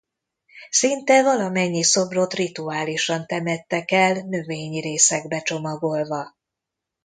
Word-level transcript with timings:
Szinte 0.69 1.23
valamennyi 1.23 1.83
szobrot 1.83 2.33
rituálisan 2.33 3.25
temettek 3.27 3.91
el 3.91 4.13
növényi 4.13 4.79
részekbe 4.81 5.41
csomagolva. 5.41 6.35